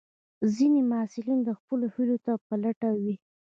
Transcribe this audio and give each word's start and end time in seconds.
ځینې 0.55 0.81
محصلین 0.91 1.39
د 1.43 1.49
خپلو 1.59 1.85
هیلو 1.95 2.15
په 2.47 2.53
لټه 2.63 2.89
وي. 3.01 3.15